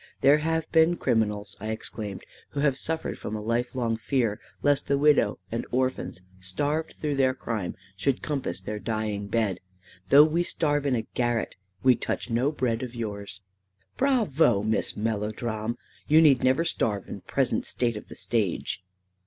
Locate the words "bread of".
12.51-12.95